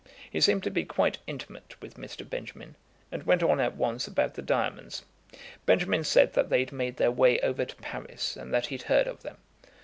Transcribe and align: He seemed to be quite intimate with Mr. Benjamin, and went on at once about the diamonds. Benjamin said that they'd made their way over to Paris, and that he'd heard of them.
He 0.31 0.41
seemed 0.41 0.63
to 0.63 0.71
be 0.71 0.83
quite 0.83 1.19
intimate 1.27 1.79
with 1.79 1.93
Mr. 1.97 2.27
Benjamin, 2.27 2.75
and 3.11 3.21
went 3.21 3.43
on 3.43 3.59
at 3.59 3.75
once 3.75 4.07
about 4.07 4.33
the 4.33 4.41
diamonds. 4.41 5.05
Benjamin 5.67 6.03
said 6.03 6.33
that 6.33 6.49
they'd 6.49 6.71
made 6.71 6.97
their 6.97 7.11
way 7.11 7.39
over 7.41 7.65
to 7.65 7.75
Paris, 7.75 8.35
and 8.35 8.51
that 8.51 8.65
he'd 8.65 8.81
heard 8.89 9.05
of 9.05 9.21
them. 9.21 9.37